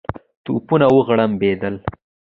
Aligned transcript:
توپونه 0.45 0.85
وغړمبېدل. 0.95 1.75